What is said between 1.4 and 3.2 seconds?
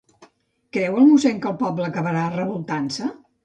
que el poble acabarà revoltant-se?